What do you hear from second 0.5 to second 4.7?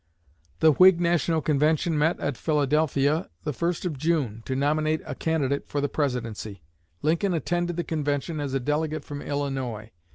The Whig National Convention met at Philadelphia the first of June, to